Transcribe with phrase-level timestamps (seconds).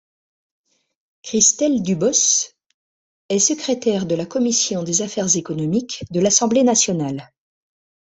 [1.21, 2.55] Christelle Dubos
[3.29, 7.29] est secrétaire de la commission des Affaires économiques de l’Assemblée nationale.